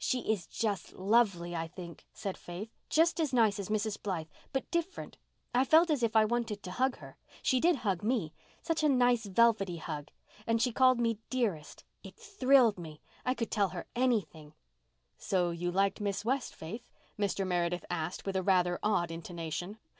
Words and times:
"She 0.00 0.32
is 0.32 0.48
just 0.48 0.94
lovely, 0.94 1.54
I 1.54 1.68
think," 1.68 2.08
said 2.12 2.36
Faith. 2.36 2.72
"Just 2.90 3.20
as 3.20 3.32
nice 3.32 3.60
as 3.60 3.68
Mrs. 3.68 4.02
Blythe—but 4.02 4.68
different. 4.72 5.16
I 5.54 5.64
felt 5.64 5.90
as 5.90 6.02
if 6.02 6.16
I 6.16 6.24
wanted 6.24 6.64
to 6.64 6.72
hug 6.72 6.96
her. 6.96 7.16
She 7.40 7.60
did 7.60 7.76
hug 7.76 8.02
me—such 8.02 8.82
a 8.82 8.88
nice, 8.88 9.26
velvety 9.26 9.76
hug. 9.76 10.08
And 10.44 10.60
she 10.60 10.72
called 10.72 10.98
me 11.00 11.20
'dearest.' 11.30 11.84
It 12.02 12.16
thriled 12.16 12.80
me. 12.80 13.00
I 13.24 13.34
could 13.34 13.52
tell 13.52 13.68
her 13.68 13.86
anything." 13.94 14.54
"So 15.18 15.50
you 15.52 15.70
liked 15.70 16.00
Miss 16.00 16.24
West, 16.24 16.56
Faith?" 16.56 16.90
Mr. 17.16 17.46
Meredith 17.46 17.84
asked, 17.88 18.26
with 18.26 18.34
a 18.34 18.42
rather 18.42 18.80
odd 18.82 19.12
intonation. 19.12 19.78